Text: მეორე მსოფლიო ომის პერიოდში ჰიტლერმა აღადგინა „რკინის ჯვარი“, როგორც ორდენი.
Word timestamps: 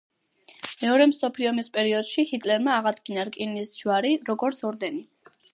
მეორე 0.83 1.05
მსოფლიო 1.11 1.49
ომის 1.51 1.69
პერიოდში 1.75 2.25
ჰიტლერმა 2.31 2.75
აღადგინა 2.79 3.29
„რკინის 3.31 3.73
ჯვარი“, 3.81 4.15
როგორც 4.31 4.65
ორდენი. 4.73 5.07